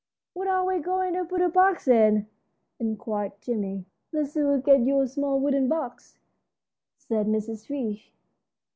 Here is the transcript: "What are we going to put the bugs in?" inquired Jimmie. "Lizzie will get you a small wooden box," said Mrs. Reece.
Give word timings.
"What 0.33 0.47
are 0.47 0.65
we 0.65 0.79
going 0.79 1.13
to 1.13 1.23
put 1.25 1.41
the 1.41 1.49
bugs 1.49 1.87
in?" 1.87 2.25
inquired 2.79 3.33
Jimmie. 3.39 3.85
"Lizzie 4.11 4.41
will 4.41 4.57
get 4.57 4.79
you 4.79 4.99
a 4.99 5.07
small 5.07 5.39
wooden 5.39 5.67
box," 5.67 6.17
said 6.97 7.27
Mrs. 7.27 7.69
Reece. 7.69 8.09